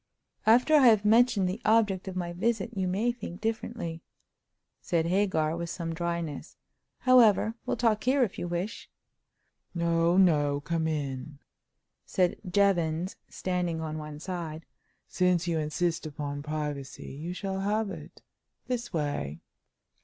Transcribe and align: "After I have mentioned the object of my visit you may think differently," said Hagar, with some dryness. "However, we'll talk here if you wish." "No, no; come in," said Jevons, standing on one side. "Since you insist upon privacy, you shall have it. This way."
"After 0.47 0.73
I 0.73 0.87
have 0.87 1.05
mentioned 1.05 1.47
the 1.47 1.61
object 1.63 2.07
of 2.07 2.15
my 2.15 2.33
visit 2.33 2.75
you 2.75 2.87
may 2.87 3.11
think 3.11 3.39
differently," 3.39 4.01
said 4.81 5.05
Hagar, 5.05 5.55
with 5.55 5.69
some 5.69 5.93
dryness. 5.93 6.57
"However, 7.01 7.53
we'll 7.67 7.77
talk 7.77 8.03
here 8.05 8.23
if 8.23 8.39
you 8.39 8.47
wish." 8.47 8.89
"No, 9.75 10.17
no; 10.17 10.59
come 10.59 10.87
in," 10.87 11.37
said 12.03 12.37
Jevons, 12.49 13.15
standing 13.29 13.79
on 13.79 13.99
one 13.99 14.19
side. 14.19 14.65
"Since 15.07 15.47
you 15.47 15.59
insist 15.59 16.07
upon 16.07 16.41
privacy, 16.41 17.11
you 17.13 17.33
shall 17.35 17.59
have 17.59 17.91
it. 17.91 18.23
This 18.65 18.91
way." 18.91 19.39